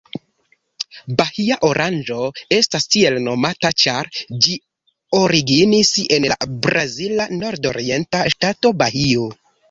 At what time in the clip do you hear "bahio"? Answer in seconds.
8.81-9.29